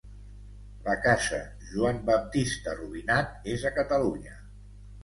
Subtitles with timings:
[0.87, 1.41] La Casa
[1.73, 4.41] Joan Baptista Rubinat és a Catalunya.